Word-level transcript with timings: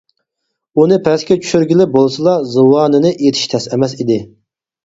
ئۇنى 0.83 0.97
پەسكە 1.07 1.37
چۈشۈرگىلى 1.43 1.87
بولسىلا 1.97 2.35
زۇۋانىنى 2.57 3.13
ئېتىش 3.19 3.47
تەس 3.55 3.71
ئەمەس 3.77 3.95
ئىدى. 4.01 4.21